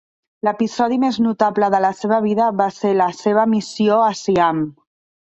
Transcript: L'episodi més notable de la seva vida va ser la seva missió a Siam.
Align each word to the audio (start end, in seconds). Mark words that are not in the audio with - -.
L'episodi 0.45 0.97
més 1.03 1.19
notable 1.25 1.69
de 1.77 1.83
la 1.87 1.93
seva 2.01 2.21
vida 2.25 2.49
va 2.65 2.69
ser 2.81 2.97
la 3.05 3.11
seva 3.23 3.49
missió 3.55 4.05
a 4.11 4.13
Siam. 4.27 4.69